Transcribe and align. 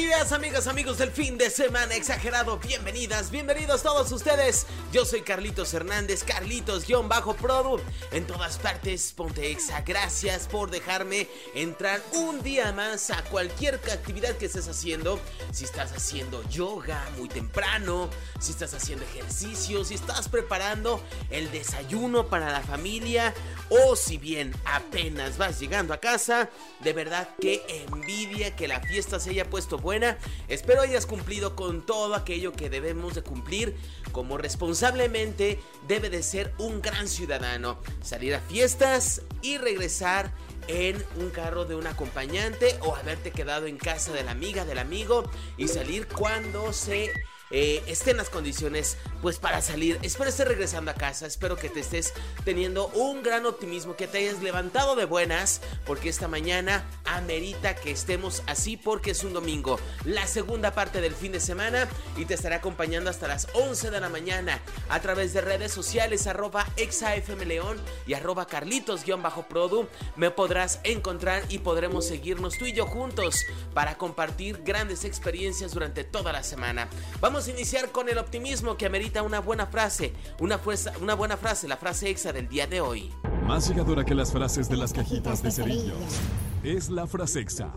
Días, 0.00 0.32
amigas, 0.32 0.66
amigos 0.66 0.96
del 0.96 1.10
fin 1.10 1.36
de 1.36 1.50
semana 1.50 1.94
exagerado. 1.94 2.58
Bienvenidas, 2.58 3.30
bienvenidos 3.30 3.82
todos 3.82 4.10
ustedes. 4.12 4.66
Yo 4.92 5.04
soy 5.04 5.20
Carlitos 5.20 5.74
Hernández, 5.74 6.24
Carlitos-Produ. 6.24 7.78
En 8.10 8.26
todas 8.26 8.56
partes, 8.56 9.12
ponte 9.12 9.50
exa. 9.50 9.82
Gracias 9.82 10.48
por 10.48 10.70
dejarme 10.70 11.28
entrar 11.54 12.00
un 12.14 12.42
día 12.42 12.72
más 12.72 13.10
a 13.10 13.22
cualquier 13.24 13.74
actividad 13.74 14.38
que 14.38 14.46
estés 14.46 14.68
haciendo. 14.68 15.20
Si 15.52 15.66
estás 15.66 15.92
haciendo 15.92 16.48
yoga 16.48 17.06
muy 17.18 17.28
temprano, 17.28 18.08
si 18.38 18.52
estás 18.52 18.72
haciendo 18.72 19.04
ejercicio, 19.04 19.84
si 19.84 19.96
estás 19.96 20.30
preparando 20.30 21.04
el 21.28 21.50
desayuno 21.52 22.26
para 22.26 22.50
la 22.50 22.62
familia 22.62 23.34
o 23.68 23.96
si 23.96 24.16
bien 24.16 24.54
apenas 24.64 25.36
vas 25.36 25.60
llegando 25.60 25.92
a 25.92 25.98
casa, 25.98 26.48
de 26.80 26.94
verdad 26.94 27.28
que 27.38 27.62
envidia 27.68 28.56
que 28.56 28.66
la 28.66 28.80
fiesta 28.80 29.20
se 29.20 29.30
haya 29.30 29.44
puesto 29.44 29.76
buena. 29.76 29.89
Espero 30.48 30.82
hayas 30.82 31.06
cumplido 31.06 31.56
con 31.56 31.84
todo 31.84 32.14
aquello 32.14 32.52
que 32.52 32.70
debemos 32.70 33.14
de 33.14 33.22
cumplir 33.22 33.76
como 34.12 34.38
responsablemente 34.38 35.60
debe 35.88 36.10
de 36.10 36.22
ser 36.22 36.52
un 36.58 36.80
gran 36.80 37.08
ciudadano. 37.08 37.78
Salir 38.02 38.34
a 38.34 38.40
fiestas 38.40 39.22
y 39.42 39.58
regresar 39.58 40.32
en 40.68 41.04
un 41.16 41.30
carro 41.30 41.64
de 41.64 41.74
un 41.74 41.86
acompañante 41.86 42.78
o 42.82 42.94
haberte 42.94 43.32
quedado 43.32 43.66
en 43.66 43.76
casa 43.76 44.12
de 44.12 44.22
la 44.22 44.30
amiga, 44.30 44.64
del 44.64 44.78
amigo 44.78 45.28
y 45.56 45.68
salir 45.68 46.06
cuando 46.06 46.72
se 46.72 47.12
eh, 47.52 47.82
estén 47.88 48.16
las 48.16 48.30
condiciones 48.30 48.96
pues 49.22 49.38
para 49.38 49.60
salir. 49.60 49.98
Espero 50.02 50.30
estés 50.30 50.46
regresando 50.46 50.92
a 50.92 50.94
casa, 50.94 51.26
espero 51.26 51.56
que 51.56 51.68
te 51.68 51.80
estés 51.80 52.14
teniendo 52.44 52.86
un 52.88 53.22
gran 53.22 53.44
optimismo, 53.44 53.96
que 53.96 54.06
te 54.06 54.18
hayas 54.18 54.40
levantado 54.40 54.94
de 54.94 55.04
buenas, 55.04 55.60
porque 55.84 56.08
esta 56.08 56.28
mañana 56.28 56.88
amerita 57.16 57.74
que 57.74 57.90
estemos 57.90 58.42
así 58.46 58.76
porque 58.76 59.12
es 59.12 59.24
un 59.24 59.32
domingo, 59.32 59.78
la 60.04 60.26
segunda 60.26 60.72
parte 60.72 61.00
del 61.00 61.14
fin 61.14 61.32
de 61.32 61.40
semana 61.40 61.88
y 62.16 62.24
te 62.24 62.34
estaré 62.34 62.54
acompañando 62.54 63.10
hasta 63.10 63.28
las 63.28 63.48
11 63.54 63.90
de 63.90 64.00
la 64.00 64.08
mañana 64.08 64.60
a 64.88 65.00
través 65.00 65.32
de 65.32 65.40
redes 65.40 65.72
sociales 65.72 66.26
arroba 66.26 66.66
exafmleón 66.76 67.78
y 68.06 68.14
arroba 68.14 68.46
carlitos-produ. 68.46 69.88
Me 70.16 70.30
podrás 70.30 70.80
encontrar 70.84 71.42
y 71.48 71.58
podremos 71.58 72.06
seguirnos 72.06 72.58
tú 72.58 72.66
y 72.66 72.72
yo 72.72 72.86
juntos 72.86 73.44
para 73.74 73.96
compartir 73.96 74.62
grandes 74.64 75.04
experiencias 75.04 75.72
durante 75.72 76.04
toda 76.04 76.32
la 76.32 76.42
semana. 76.42 76.88
Vamos 77.20 77.46
a 77.46 77.50
iniciar 77.50 77.90
con 77.90 78.08
el 78.08 78.18
optimismo 78.18 78.76
que 78.76 78.86
amerita 78.86 79.22
una 79.22 79.40
buena 79.40 79.66
frase, 79.66 80.12
una, 80.38 80.58
fuerza, 80.58 80.92
una 81.00 81.14
buena 81.14 81.36
frase, 81.36 81.68
la 81.68 81.76
frase 81.76 82.10
exa 82.10 82.32
del 82.32 82.48
día 82.48 82.66
de 82.66 82.80
hoy. 82.80 83.12
Más 83.46 83.68
llegadora 83.68 84.04
que 84.04 84.14
las 84.14 84.32
frases 84.32 84.68
de 84.68 84.76
las 84.76 84.92
cajitas 84.92 85.42
de 85.42 85.50
cerillos. 85.50 86.20
Es 86.62 86.90
la 86.90 87.06
frase 87.06 87.40
exa, 87.40 87.72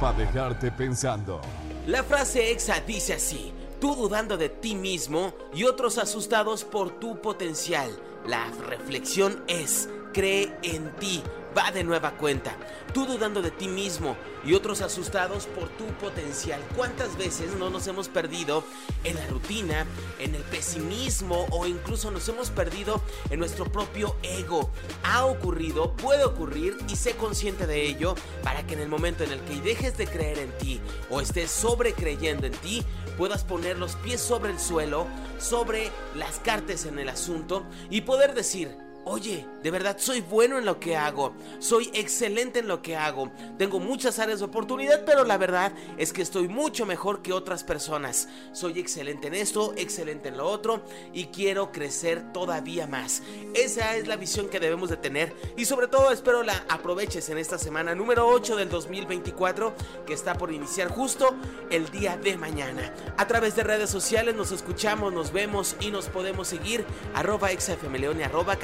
para 0.00 0.16
dejarte 0.16 0.70
pensando. 0.70 1.40
La 1.88 2.04
frase 2.04 2.52
exa 2.52 2.78
dice 2.86 3.14
así, 3.14 3.52
tú 3.80 3.96
dudando 3.96 4.36
de 4.36 4.48
ti 4.48 4.76
mismo 4.76 5.34
y 5.52 5.64
otros 5.64 5.98
asustados 5.98 6.62
por 6.62 7.00
tu 7.00 7.20
potencial. 7.20 7.90
La 8.28 8.48
reflexión 8.68 9.42
es, 9.48 9.88
cree 10.12 10.52
en 10.62 10.90
ti 10.96 11.22
va 11.56 11.70
de 11.72 11.84
nueva 11.84 12.12
cuenta. 12.12 12.52
Tú 12.94 13.06
dudando 13.06 13.42
de 13.42 13.50
ti 13.50 13.68
mismo 13.68 14.16
y 14.44 14.54
otros 14.54 14.80
asustados 14.80 15.46
por 15.46 15.68
tu 15.70 15.86
potencial. 15.98 16.60
¿Cuántas 16.76 17.16
veces 17.16 17.54
no 17.54 17.70
nos 17.70 17.86
hemos 17.86 18.08
perdido 18.08 18.64
en 19.04 19.16
la 19.16 19.26
rutina, 19.26 19.86
en 20.18 20.34
el 20.34 20.42
pesimismo 20.42 21.46
o 21.50 21.66
incluso 21.66 22.10
nos 22.10 22.28
hemos 22.28 22.50
perdido 22.50 23.02
en 23.30 23.38
nuestro 23.38 23.66
propio 23.66 24.16
ego? 24.22 24.70
Ha 25.04 25.26
ocurrido, 25.26 25.94
puede 25.96 26.24
ocurrir 26.24 26.76
y 26.88 26.96
sé 26.96 27.12
consciente 27.16 27.66
de 27.66 27.86
ello 27.86 28.14
para 28.42 28.66
que 28.66 28.74
en 28.74 28.80
el 28.80 28.88
momento 28.88 29.24
en 29.24 29.32
el 29.32 29.40
que 29.40 29.60
dejes 29.60 29.96
de 29.96 30.06
creer 30.06 30.38
en 30.38 30.56
ti 30.58 30.80
o 31.10 31.20
estés 31.20 31.50
sobrecreyendo 31.50 32.46
en 32.46 32.54
ti, 32.54 32.84
puedas 33.16 33.44
poner 33.44 33.78
los 33.78 33.96
pies 33.96 34.20
sobre 34.20 34.50
el 34.50 34.58
suelo, 34.58 35.06
sobre 35.38 35.90
las 36.14 36.38
cartas 36.38 36.86
en 36.86 36.98
el 36.98 37.08
asunto 37.08 37.64
y 37.90 38.02
poder 38.02 38.34
decir, 38.34 38.89
Oye, 39.04 39.46
de 39.62 39.70
verdad 39.70 39.96
soy 39.98 40.20
bueno 40.20 40.58
en 40.58 40.66
lo 40.66 40.78
que 40.78 40.94
hago, 40.94 41.34
soy 41.58 41.90
excelente 41.94 42.58
en 42.58 42.68
lo 42.68 42.82
que 42.82 42.96
hago, 42.96 43.30
tengo 43.56 43.80
muchas 43.80 44.18
áreas 44.18 44.40
de 44.40 44.44
oportunidad, 44.44 45.04
pero 45.06 45.24
la 45.24 45.38
verdad 45.38 45.72
es 45.96 46.12
que 46.12 46.20
estoy 46.20 46.48
mucho 46.48 46.84
mejor 46.84 47.22
que 47.22 47.32
otras 47.32 47.64
personas. 47.64 48.28
Soy 48.52 48.78
excelente 48.78 49.28
en 49.28 49.34
esto, 49.34 49.72
excelente 49.76 50.28
en 50.28 50.36
lo 50.36 50.46
otro 50.46 50.82
y 51.14 51.26
quiero 51.26 51.72
crecer 51.72 52.32
todavía 52.32 52.86
más. 52.86 53.22
Esa 53.54 53.96
es 53.96 54.06
la 54.06 54.16
visión 54.16 54.48
que 54.48 54.60
debemos 54.60 54.90
de 54.90 54.98
tener 54.98 55.34
y 55.56 55.64
sobre 55.64 55.88
todo 55.88 56.10
espero 56.10 56.42
la 56.42 56.64
aproveches 56.68 57.30
en 57.30 57.38
esta 57.38 57.58
semana 57.58 57.94
número 57.94 58.28
8 58.28 58.56
del 58.56 58.68
2024 58.68 59.74
que 60.06 60.12
está 60.12 60.34
por 60.34 60.52
iniciar 60.52 60.88
justo 60.88 61.34
el 61.70 61.90
día 61.90 62.18
de 62.18 62.36
mañana. 62.36 62.92
A 63.16 63.26
través 63.26 63.56
de 63.56 63.64
redes 63.64 63.88
sociales 63.88 64.34
nos 64.34 64.52
escuchamos, 64.52 65.12
nos 65.12 65.32
vemos 65.32 65.76
y 65.80 65.90
nos 65.90 66.06
podemos 66.06 66.48
seguir 66.48 66.84
arroba 67.14 67.48
arroba 67.50 68.56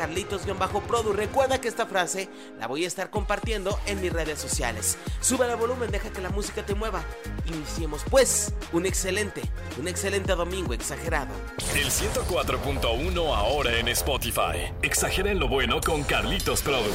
bajo 0.59 0.81
produ 0.81 1.13
Recuerda 1.13 1.61
que 1.61 1.69
esta 1.69 1.87
frase 1.87 2.29
la 2.59 2.67
voy 2.67 2.85
a 2.85 2.87
estar 2.87 3.11
compartiendo 3.11 3.79
en 3.87 4.01
mis 4.01 4.13
redes 4.13 4.39
sociales. 4.39 4.99
Sube 5.21 5.47
el 5.51 5.57
volumen, 5.57 5.91
deja 5.91 6.11
que 6.11 6.21
la 6.21 6.31
música 6.31 6.65
te 6.65 6.75
mueva. 6.75 7.03
Iniciemos 7.47 8.03
pues 8.11 8.53
un 8.73 8.87
excelente, 8.87 9.43
un 9.79 9.89
excelente 9.89 10.35
domingo 10.35 10.75
exagerado. 10.75 11.33
El 11.75 11.87
104.1 11.87 13.35
ahora 13.35 13.79
en 13.79 13.89
Spotify. 13.89 14.73
Exageren 14.83 15.39
lo 15.39 15.49
bueno 15.49 15.81
con 15.81 16.03
Carlitos 16.03 16.63
Produ. 16.63 16.93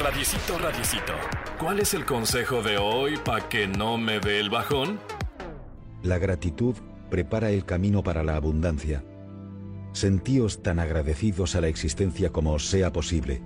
Radicito, 0.00 0.58
radicito. 0.58 1.12
¿Cuál 1.58 1.80
es 1.80 1.94
el 1.94 2.04
consejo 2.06 2.62
de 2.62 2.78
hoy 2.78 3.16
para 3.18 3.48
que 3.48 3.66
no 3.66 3.98
me 3.98 4.20
dé 4.20 4.40
el 4.40 4.50
bajón? 4.50 5.00
La 6.02 6.18
gratitud 6.18 6.74
prepara 7.10 7.50
el 7.50 7.64
camino 7.64 8.02
para 8.02 8.22
la 8.24 8.36
abundancia. 8.36 9.04
Sentíos 9.92 10.62
tan 10.62 10.78
agradecidos 10.78 11.54
a 11.54 11.60
la 11.60 11.68
existencia 11.68 12.30
como 12.30 12.52
os 12.52 12.68
sea 12.68 12.92
posible, 12.92 13.42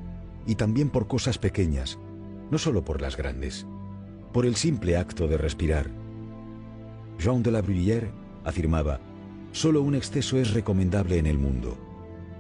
y 0.47 0.55
también 0.55 0.91
por 0.91 1.09
cosas 1.09 1.39
pequeñas, 1.39 1.99
no 2.51 2.59
solo 2.59 2.85
por 2.85 3.03
las 3.03 3.17
grandes, 3.17 3.67
por 4.33 4.47
el 4.47 4.55
simple 4.55 4.97
acto 4.97 5.27
de 5.27 5.39
respirar. 5.39 5.91
Jean 7.19 7.43
de 7.43 7.51
la 7.51 7.63
Bruyère 7.63 8.11
afirmaba, 8.45 9.01
solo 9.53 9.83
un 9.83 9.95
exceso 9.95 10.39
es 10.39 10.53
recomendable 10.53 11.19
en 11.19 11.27
el 11.27 11.39
mundo, 11.39 11.77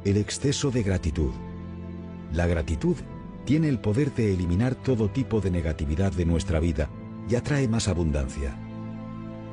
el 0.05 0.17
exceso 0.19 0.71
de 0.71 0.83
gratitud. 0.83 1.33
La 2.33 2.47
gratitud 2.47 2.97
tiene 3.44 3.69
el 3.69 3.81
poder 3.81 4.15
de 4.15 4.33
eliminar 4.33 4.75
todo 4.75 5.09
tipo 5.09 5.41
de 5.41 5.50
negatividad 5.50 6.12
de 6.12 6.27
nuestra 6.27 6.61
vida 6.61 6.88
y 7.28 7.34
atrae 7.34 7.67
más 7.67 7.88
abundancia. 7.88 8.56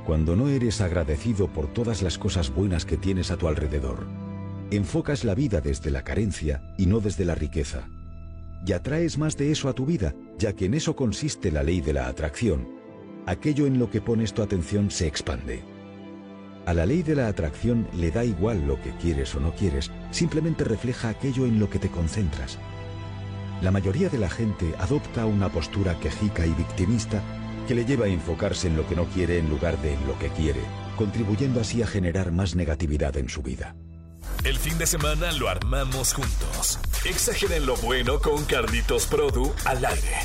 Cuando 0.05 0.35
no 0.35 0.49
eres 0.49 0.81
agradecido 0.81 1.47
por 1.47 1.67
todas 1.67 2.01
las 2.01 2.17
cosas 2.17 2.53
buenas 2.53 2.85
que 2.85 2.97
tienes 2.97 3.31
a 3.31 3.37
tu 3.37 3.47
alrededor, 3.47 4.05
Enfocas 4.75 5.23
la 5.23 5.35
vida 5.35 5.61
desde 5.61 5.91
la 5.91 6.03
carencia 6.03 6.73
y 6.79 6.87
no 6.87 6.99
desde 6.99 7.25
la 7.25 7.35
riqueza. 7.35 7.87
Y 8.65 8.71
atraes 8.71 9.19
más 9.19 9.37
de 9.37 9.51
eso 9.51 9.69
a 9.69 9.73
tu 9.73 9.85
vida, 9.85 10.15
ya 10.39 10.53
que 10.53 10.65
en 10.65 10.73
eso 10.73 10.95
consiste 10.95 11.51
la 11.51 11.61
ley 11.61 11.79
de 11.79 11.93
la 11.93 12.07
atracción. 12.07 12.67
Aquello 13.27 13.67
en 13.67 13.77
lo 13.77 13.91
que 13.91 14.01
pones 14.01 14.33
tu 14.33 14.41
atención 14.41 14.89
se 14.89 15.05
expande. 15.05 15.61
A 16.65 16.73
la 16.73 16.87
ley 16.87 17.03
de 17.03 17.13
la 17.13 17.27
atracción 17.27 17.87
le 17.93 18.09
da 18.09 18.25
igual 18.25 18.65
lo 18.65 18.81
que 18.81 18.89
quieres 18.99 19.35
o 19.35 19.39
no 19.39 19.53
quieres, 19.53 19.91
simplemente 20.09 20.63
refleja 20.63 21.09
aquello 21.09 21.45
en 21.45 21.59
lo 21.59 21.69
que 21.69 21.77
te 21.77 21.89
concentras. 21.89 22.57
La 23.61 23.69
mayoría 23.69 24.09
de 24.09 24.17
la 24.17 24.31
gente 24.31 24.73
adopta 24.79 25.27
una 25.27 25.49
postura 25.49 25.99
quejica 25.99 26.47
y 26.47 26.53
victimista 26.53 27.21
que 27.67 27.75
le 27.75 27.85
lleva 27.85 28.05
a 28.05 28.09
enfocarse 28.09 28.69
en 28.69 28.75
lo 28.75 28.87
que 28.87 28.95
no 28.95 29.05
quiere 29.05 29.37
en 29.37 29.51
lugar 29.51 29.79
de 29.83 29.93
en 29.93 30.07
lo 30.07 30.17
que 30.17 30.29
quiere, 30.29 30.61
contribuyendo 30.97 31.61
así 31.61 31.83
a 31.83 31.85
generar 31.85 32.31
más 32.31 32.55
negatividad 32.55 33.15
en 33.17 33.29
su 33.29 33.43
vida. 33.43 33.75
El 34.43 34.57
fin 34.57 34.77
de 34.77 34.85
semana 34.85 35.31
lo 35.33 35.49
armamos 35.49 36.13
juntos. 36.13 36.79
Exageren 37.05 37.65
lo 37.65 37.75
bueno 37.77 38.19
con 38.19 38.43
Carlitos 38.45 39.05
Produ 39.05 39.53
al 39.65 39.85
aire. 39.85 40.17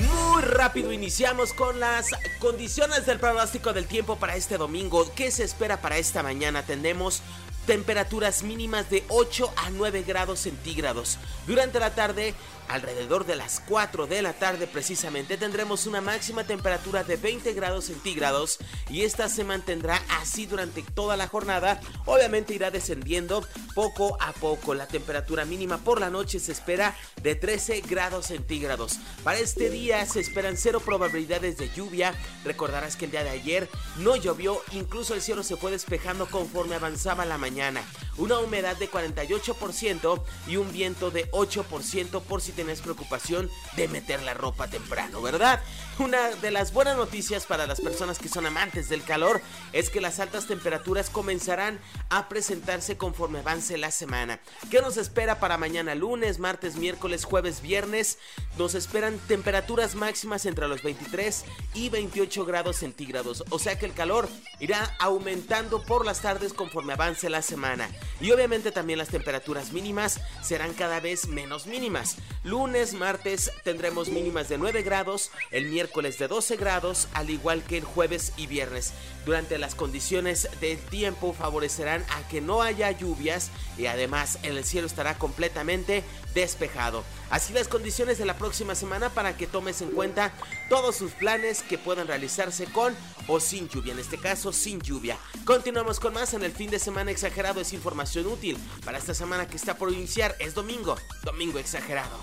Muy 0.00 0.42
rápido 0.42 0.92
iniciamos 0.92 1.52
con 1.52 1.80
las 1.80 2.06
condiciones 2.38 3.06
del 3.06 3.18
pronóstico 3.18 3.72
del 3.72 3.86
tiempo 3.86 4.16
para 4.16 4.36
este 4.36 4.56
domingo. 4.56 5.12
¿Qué 5.14 5.30
se 5.30 5.44
espera 5.44 5.80
para 5.80 5.98
esta 5.98 6.22
mañana? 6.22 6.62
Tenemos 6.64 7.22
temperaturas 7.66 8.42
mínimas 8.42 8.90
de 8.90 9.04
8 9.08 9.52
a 9.56 9.70
9 9.70 10.02
grados 10.02 10.40
centígrados. 10.40 11.18
Durante 11.46 11.78
la 11.78 11.94
tarde, 11.94 12.34
alrededor 12.68 13.26
de 13.26 13.36
las 13.36 13.60
4 13.68 14.06
de 14.06 14.22
la 14.22 14.32
tarde 14.32 14.66
precisamente, 14.66 15.36
tendremos 15.36 15.86
una 15.86 16.00
máxima 16.00 16.44
temperatura 16.44 17.04
de 17.04 17.16
20 17.16 17.52
grados 17.52 17.86
centígrados 17.86 18.58
y 18.88 19.02
esta 19.02 19.28
se 19.28 19.44
mantendrá 19.44 20.00
así 20.20 20.46
durante 20.46 20.82
toda 20.82 21.16
la 21.16 21.28
jornada. 21.28 21.80
Obviamente 22.06 22.54
irá 22.54 22.70
descendiendo 22.70 23.46
poco 23.74 24.16
a 24.20 24.32
poco. 24.32 24.74
La 24.74 24.86
temperatura 24.86 25.44
mínima 25.44 25.78
por 25.78 26.00
la 26.00 26.10
noche 26.10 26.38
se 26.40 26.52
espera 26.52 26.96
de 27.22 27.34
13 27.34 27.82
grados 27.82 28.26
centígrados. 28.26 28.98
Para 29.22 29.38
este 29.38 29.70
día 29.70 30.04
se 30.06 30.20
esperan 30.20 30.56
cero 30.56 30.80
probabilidades 30.84 31.58
de 31.58 31.70
lluvia. 31.70 32.14
Recordarás 32.44 32.96
que 32.96 33.04
el 33.04 33.10
día 33.10 33.24
de 33.24 33.30
ayer 33.30 33.68
no 33.98 34.16
llovió, 34.16 34.60
incluso 34.72 35.14
el 35.14 35.22
cielo 35.22 35.42
se 35.42 35.56
fue 35.56 35.70
despejando 35.70 36.26
conforme 36.26 36.74
avanzaba 36.74 37.24
la 37.24 37.38
mañana 37.38 37.51
mañana. 37.52 37.82
Una 38.18 38.38
humedad 38.38 38.76
de 38.76 38.90
48% 38.90 40.22
y 40.46 40.56
un 40.56 40.72
viento 40.72 41.10
de 41.10 41.30
8% 41.30 42.22
por 42.22 42.42
si 42.42 42.52
tenés 42.52 42.80
preocupación 42.80 43.50
de 43.76 43.88
meter 43.88 44.22
la 44.22 44.34
ropa 44.34 44.68
temprano, 44.68 45.22
¿verdad? 45.22 45.60
Una 45.98 46.30
de 46.30 46.50
las 46.50 46.72
buenas 46.72 46.96
noticias 46.96 47.46
para 47.46 47.66
las 47.66 47.80
personas 47.80 48.18
que 48.18 48.28
son 48.28 48.46
amantes 48.46 48.88
del 48.88 49.02
calor 49.02 49.40
es 49.72 49.90
que 49.90 50.00
las 50.00 50.20
altas 50.20 50.46
temperaturas 50.46 51.10
comenzarán 51.10 51.80
a 52.08 52.28
presentarse 52.28 52.96
conforme 52.96 53.40
avance 53.40 53.76
la 53.78 53.90
semana. 53.90 54.40
¿Qué 54.70 54.80
nos 54.80 54.96
espera 54.96 55.38
para 55.38 55.58
mañana 55.58 55.94
lunes, 55.94 56.38
martes, 56.38 56.76
miércoles, 56.76 57.24
jueves, 57.24 57.60
viernes? 57.60 58.18
Nos 58.58 58.74
esperan 58.74 59.18
temperaturas 59.28 59.94
máximas 59.94 60.46
entre 60.46 60.68
los 60.68 60.82
23 60.82 61.44
y 61.74 61.88
28 61.88 62.44
grados 62.44 62.76
centígrados, 62.76 63.44
o 63.50 63.58
sea 63.58 63.78
que 63.78 63.86
el 63.86 63.94
calor 63.94 64.28
irá 64.60 64.96
aumentando 64.98 65.82
por 65.82 66.06
las 66.06 66.20
tardes 66.20 66.52
conforme 66.52 66.94
avance 66.94 67.28
la 67.28 67.42
semana. 67.42 67.88
Y 68.22 68.30
obviamente 68.30 68.70
también 68.70 69.00
las 69.00 69.08
temperaturas 69.08 69.72
mínimas 69.72 70.20
serán 70.42 70.74
cada 70.74 71.00
vez 71.00 71.26
menos 71.26 71.66
mínimas. 71.66 72.16
Lunes, 72.44 72.94
martes 72.94 73.50
tendremos 73.64 74.08
mínimas 74.08 74.48
de 74.48 74.58
9 74.58 74.82
grados, 74.82 75.32
el 75.50 75.66
miércoles 75.66 76.20
de 76.20 76.28
12 76.28 76.56
grados, 76.56 77.08
al 77.14 77.30
igual 77.30 77.64
que 77.64 77.78
el 77.78 77.84
jueves 77.84 78.32
y 78.36 78.46
viernes. 78.46 78.92
Durante 79.26 79.58
las 79.58 79.74
condiciones 79.74 80.48
del 80.60 80.78
tiempo 80.78 81.32
favorecerán 81.32 82.04
a 82.10 82.28
que 82.28 82.40
no 82.40 82.62
haya 82.62 82.92
lluvias 82.92 83.50
y 83.76 83.86
además 83.86 84.38
el 84.44 84.62
cielo 84.64 84.86
estará 84.86 85.18
completamente 85.18 86.04
despejado. 86.32 87.02
Así 87.32 87.54
las 87.54 87.66
condiciones 87.66 88.18
de 88.18 88.26
la 88.26 88.36
próxima 88.36 88.74
semana 88.74 89.08
para 89.08 89.38
que 89.38 89.46
tomes 89.46 89.80
en 89.80 89.90
cuenta 89.90 90.32
todos 90.68 90.94
sus 90.94 91.12
planes 91.12 91.62
que 91.62 91.78
puedan 91.78 92.06
realizarse 92.06 92.66
con 92.66 92.94
o 93.26 93.40
sin 93.40 93.70
lluvia, 93.70 93.94
en 93.94 94.00
este 94.00 94.18
caso 94.18 94.52
sin 94.52 94.82
lluvia. 94.82 95.16
Continuamos 95.46 95.98
con 95.98 96.12
más 96.12 96.34
en 96.34 96.44
el 96.44 96.52
fin 96.52 96.70
de 96.70 96.78
semana 96.78 97.10
exagerado, 97.10 97.62
es 97.62 97.72
información 97.72 98.26
útil 98.26 98.58
para 98.84 98.98
esta 98.98 99.14
semana 99.14 99.46
que 99.46 99.56
está 99.56 99.78
por 99.78 99.90
iniciar, 99.90 100.36
es 100.40 100.52
domingo, 100.52 100.98
domingo 101.22 101.58
exagerado. 101.58 102.18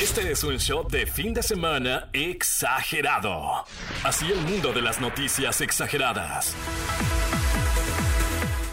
Este 0.00 0.30
es 0.30 0.44
un 0.44 0.58
show 0.60 0.86
de 0.88 1.06
fin 1.06 1.34
de 1.34 1.42
semana 1.42 2.08
exagerado. 2.12 3.64
Así 4.04 4.30
el 4.30 4.40
mundo 4.42 4.72
de 4.72 4.80
las 4.80 5.00
noticias 5.00 5.60
exageradas. 5.60 6.54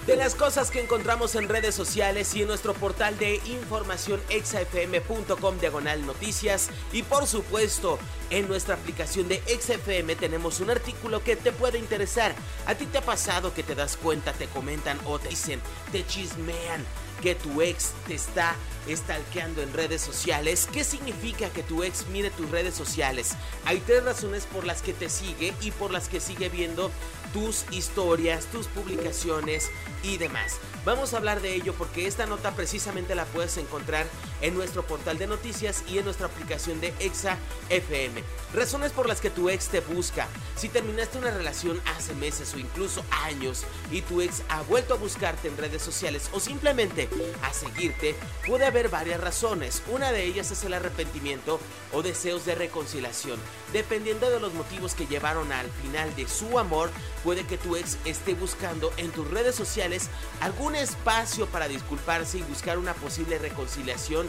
De 0.07 0.15
las 0.15 0.35
cosas 0.35 0.71
que 0.71 0.79
encontramos 0.79 1.35
en 1.35 1.49
redes 1.49 1.75
sociales 1.75 2.33
y 2.33 2.41
en 2.41 2.47
nuestro 2.47 2.73
portal 2.73 3.17
de 3.17 3.41
información 3.45 4.21
exafm.com 4.29 5.59
diagonal 5.59 6.05
noticias 6.05 6.69
y 6.93 7.03
por 7.03 7.27
supuesto 7.27 7.99
en 8.29 8.47
nuestra 8.47 8.75
aplicación 8.75 9.27
de 9.27 9.41
XFM 9.41 10.15
tenemos 10.15 10.61
un 10.61 10.69
artículo 10.69 11.21
que 11.25 11.35
te 11.35 11.51
puede 11.51 11.77
interesar. 11.77 12.33
¿A 12.67 12.75
ti 12.75 12.85
te 12.85 12.99
ha 12.99 13.01
pasado 13.01 13.53
que 13.53 13.63
te 13.63 13.75
das 13.75 13.97
cuenta, 13.97 14.31
te 14.31 14.47
comentan 14.47 14.97
o 15.03 15.19
te 15.19 15.27
dicen, 15.27 15.59
te 15.91 16.07
chismean? 16.07 16.85
Que 17.21 17.35
tu 17.35 17.61
ex 17.61 17.91
te 18.07 18.15
está 18.15 18.55
stalkeando 18.89 19.61
en 19.61 19.73
redes 19.73 20.01
sociales. 20.01 20.67
¿Qué 20.71 20.83
significa 20.83 21.49
que 21.49 21.63
tu 21.63 21.83
ex 21.83 22.07
mire 22.07 22.29
tus 22.29 22.49
redes 22.49 22.75
sociales? 22.75 23.35
Hay 23.65 23.79
tres 23.79 24.03
razones 24.03 24.45
por 24.45 24.65
las 24.65 24.81
que 24.81 24.93
te 24.93 25.09
sigue 25.09 25.53
y 25.61 25.71
por 25.71 25.91
las 25.91 26.07
que 26.07 26.19
sigue 26.19 26.49
viendo 26.49 26.91
tus 27.33 27.65
historias, 27.71 28.45
tus 28.45 28.67
publicaciones 28.67 29.69
y 30.03 30.17
demás. 30.17 30.57
Vamos 30.85 31.13
a 31.13 31.17
hablar 31.17 31.41
de 31.41 31.55
ello 31.55 31.73
porque 31.73 32.07
esta 32.07 32.25
nota 32.25 32.51
precisamente 32.55 33.15
la 33.15 33.25
puedes 33.25 33.57
encontrar 33.57 34.07
en 34.41 34.55
nuestro 34.55 34.85
portal 34.85 35.17
de 35.17 35.27
noticias 35.27 35.83
y 35.87 35.97
en 35.97 36.05
nuestra 36.05 36.27
aplicación 36.27 36.79
de 36.79 36.93
Exa 36.99 37.37
FM. 37.69 38.23
Razones 38.53 38.91
por 38.91 39.07
las 39.07 39.21
que 39.21 39.29
tu 39.29 39.49
ex 39.49 39.67
te 39.67 39.81
busca. 39.81 40.27
Si 40.55 40.69
terminaste 40.69 41.17
una 41.17 41.31
relación 41.31 41.81
hace 41.85 42.13
meses 42.15 42.53
o 42.53 42.59
incluso 42.59 43.03
años 43.11 43.63
y 43.91 44.01
tu 44.01 44.21
ex 44.21 44.43
ha 44.49 44.61
vuelto 44.63 44.93
a 44.93 44.97
buscarte 44.97 45.47
en 45.47 45.57
redes 45.57 45.81
sociales 45.81 46.29
o 46.33 46.39
simplemente 46.39 47.09
a 47.43 47.53
seguirte, 47.53 48.15
puede 48.45 48.65
haber 48.65 48.89
varias 48.89 49.19
razones. 49.19 49.83
Una 49.89 50.11
de 50.11 50.25
ellas 50.25 50.51
es 50.51 50.63
el 50.63 50.73
arrepentimiento 50.73 51.59
o 51.91 52.01
deseos 52.01 52.45
de 52.45 52.55
reconciliación. 52.55 53.39
Dependiendo 53.73 54.29
de 54.29 54.39
los 54.39 54.53
motivos 54.53 54.93
que 54.93 55.07
llevaron 55.07 55.51
al 55.51 55.69
final 55.81 56.15
de 56.15 56.27
su 56.27 56.57
amor, 56.59 56.89
puede 57.23 57.45
que 57.45 57.57
tu 57.57 57.75
ex 57.75 57.97
esté 58.05 58.33
buscando 58.33 58.91
en 58.97 59.11
tus 59.11 59.29
redes 59.29 59.55
sociales 59.55 60.09
algún 60.41 60.75
espacio 60.75 61.47
para 61.47 61.67
disculparse 61.67 62.37
y 62.37 62.43
buscar 62.43 62.77
una 62.77 62.93
posible 62.93 63.37
reconciliación 63.37 64.26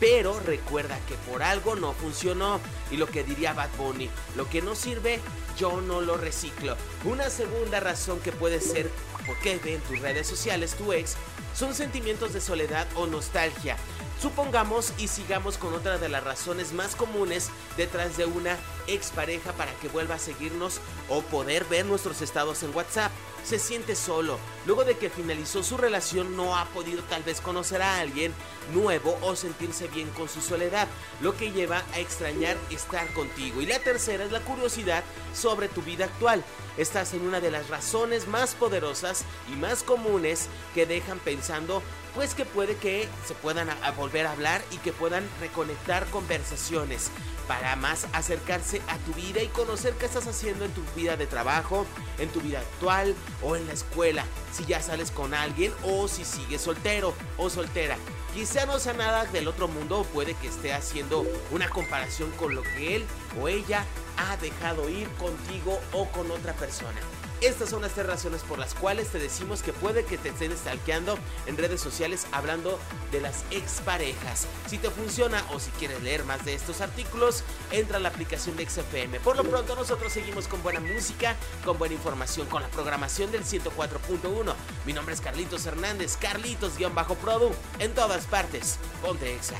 pero 0.00 0.38
recuerda 0.40 0.98
que 1.06 1.14
por 1.30 1.42
algo 1.42 1.74
no 1.74 1.92
funcionó. 1.92 2.60
Y 2.90 2.96
lo 2.96 3.06
que 3.06 3.24
diría 3.24 3.52
Bad 3.52 3.70
Bunny, 3.76 4.08
lo 4.36 4.48
que 4.48 4.62
no 4.62 4.74
sirve, 4.74 5.20
yo 5.56 5.80
no 5.80 6.00
lo 6.00 6.16
reciclo. 6.16 6.76
Una 7.04 7.30
segunda 7.30 7.80
razón 7.80 8.20
que 8.20 8.32
puede 8.32 8.60
ser 8.60 8.90
por 9.26 9.38
qué 9.40 9.58
ve 9.58 9.74
en 9.74 9.80
tus 9.82 10.00
redes 10.00 10.26
sociales 10.26 10.74
tu 10.74 10.92
ex 10.92 11.16
son 11.54 11.74
sentimientos 11.74 12.32
de 12.32 12.40
soledad 12.40 12.86
o 12.94 13.06
nostalgia. 13.06 13.76
Supongamos 14.20 14.94
y 14.98 15.06
sigamos 15.06 15.58
con 15.58 15.74
otra 15.74 15.96
de 15.96 16.08
las 16.08 16.24
razones 16.24 16.72
más 16.72 16.96
comunes 16.96 17.50
detrás 17.76 18.16
de 18.16 18.24
una 18.24 18.56
expareja 18.88 19.52
para 19.52 19.72
que 19.74 19.86
vuelva 19.86 20.16
a 20.16 20.18
seguirnos 20.18 20.80
o 21.08 21.22
poder 21.22 21.64
ver 21.66 21.86
nuestros 21.86 22.20
estados 22.20 22.64
en 22.64 22.74
WhatsApp. 22.74 23.12
Se 23.44 23.60
siente 23.60 23.94
solo. 23.94 24.40
Luego 24.66 24.82
de 24.82 24.98
que 24.98 25.08
finalizó 25.08 25.62
su 25.62 25.76
relación 25.76 26.36
no 26.36 26.56
ha 26.56 26.64
podido 26.66 27.00
tal 27.04 27.22
vez 27.22 27.40
conocer 27.40 27.80
a 27.80 28.00
alguien 28.00 28.34
nuevo 28.74 29.16
o 29.22 29.36
sentirse 29.36 29.86
bien 29.86 30.08
con 30.10 30.28
su 30.28 30.40
soledad, 30.40 30.88
lo 31.20 31.36
que 31.36 31.52
lleva 31.52 31.84
a 31.94 32.00
extrañar 32.00 32.56
estar 32.70 33.06
contigo. 33.12 33.62
Y 33.62 33.66
la 33.66 33.78
tercera 33.78 34.24
es 34.24 34.32
la 34.32 34.40
curiosidad 34.40 35.04
sobre 35.32 35.68
tu 35.68 35.80
vida 35.80 36.06
actual. 36.06 36.42
Estás 36.76 37.14
en 37.14 37.22
una 37.22 37.40
de 37.40 37.52
las 37.52 37.68
razones 37.68 38.26
más 38.26 38.56
poderosas 38.56 39.24
y 39.52 39.56
más 39.56 39.84
comunes 39.84 40.48
que 40.74 40.86
dejan 40.86 41.20
pensando 41.20 41.82
pues 42.18 42.34
que 42.34 42.44
puede 42.44 42.74
que 42.74 43.08
se 43.28 43.34
puedan 43.34 43.68
volver 43.96 44.26
a 44.26 44.32
hablar 44.32 44.60
y 44.72 44.78
que 44.78 44.92
puedan 44.92 45.24
reconectar 45.38 46.04
conversaciones 46.06 47.12
para 47.46 47.76
más 47.76 48.08
acercarse 48.12 48.82
a 48.88 48.96
tu 48.98 49.14
vida 49.14 49.40
y 49.40 49.46
conocer 49.46 49.94
qué 49.94 50.06
estás 50.06 50.26
haciendo 50.26 50.64
en 50.64 50.72
tu 50.72 50.82
vida 50.96 51.16
de 51.16 51.28
trabajo, 51.28 51.86
en 52.18 52.28
tu 52.30 52.40
vida 52.40 52.58
actual 52.58 53.14
o 53.40 53.54
en 53.54 53.68
la 53.68 53.72
escuela, 53.72 54.24
si 54.52 54.66
ya 54.66 54.82
sales 54.82 55.12
con 55.12 55.32
alguien 55.32 55.72
o 55.84 56.08
si 56.08 56.24
sigues 56.24 56.62
soltero 56.62 57.14
o 57.36 57.50
soltera. 57.50 57.96
Quizá 58.34 58.66
no 58.66 58.80
sea 58.80 58.94
nada 58.94 59.24
del 59.26 59.46
otro 59.46 59.68
mundo 59.68 60.00
o 60.00 60.04
puede 60.04 60.34
que 60.34 60.48
esté 60.48 60.72
haciendo 60.72 61.24
una 61.52 61.70
comparación 61.70 62.32
con 62.32 62.52
lo 62.52 62.64
que 62.64 62.96
él 62.96 63.06
o 63.40 63.46
ella 63.46 63.84
ha 64.16 64.36
dejado 64.38 64.88
ir 64.88 65.08
contigo 65.10 65.78
o 65.92 66.08
con 66.10 66.32
otra 66.32 66.52
persona. 66.54 66.98
Estas 67.40 67.70
son 67.70 67.82
las 67.82 67.92
tres 67.92 68.06
razones 68.06 68.42
por 68.42 68.58
las 68.58 68.74
cuales 68.74 69.08
te 69.08 69.18
decimos 69.18 69.62
que 69.62 69.72
puede 69.72 70.04
que 70.04 70.18
te 70.18 70.30
estén 70.30 70.56
stalkeando 70.56 71.16
en 71.46 71.56
redes 71.56 71.80
sociales 71.80 72.26
hablando 72.32 72.80
de 73.12 73.20
las 73.20 73.44
exparejas. 73.52 74.48
Si 74.66 74.76
te 74.78 74.90
funciona 74.90 75.44
o 75.52 75.60
si 75.60 75.70
quieres 75.72 76.02
leer 76.02 76.24
más 76.24 76.44
de 76.44 76.54
estos 76.54 76.80
artículos, 76.80 77.44
entra 77.70 77.98
a 77.98 78.00
la 78.00 78.08
aplicación 78.08 78.56
de 78.56 78.68
XFM. 78.68 79.20
Por 79.20 79.36
lo 79.36 79.44
pronto 79.44 79.76
nosotros 79.76 80.12
seguimos 80.12 80.48
con 80.48 80.62
buena 80.64 80.80
música, 80.80 81.36
con 81.64 81.78
buena 81.78 81.94
información, 81.94 82.48
con 82.48 82.62
la 82.62 82.68
programación 82.68 83.30
del 83.30 83.44
104.1. 83.44 84.54
Mi 84.84 84.92
nombre 84.92 85.14
es 85.14 85.20
Carlitos 85.20 85.64
Hernández, 85.64 86.18
Carlitos-Produ, 86.18 87.52
en 87.78 87.94
todas 87.94 88.26
partes. 88.26 88.78
Ponte 89.00 89.32
Exa. 89.32 89.56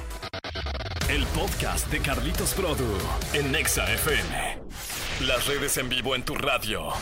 El 1.09 1.25
podcast 1.29 1.87
de 1.91 2.01
Carlitos 2.01 2.55
Produ 2.55 2.99
en 3.33 3.55
Exa 3.55 3.91
FM. 3.93 4.59
Las 5.21 5.47
redes 5.47 5.77
en 5.79 5.89
vivo 5.89 6.15
en 6.15 6.25
tu 6.25 6.35
radio. 6.35 6.93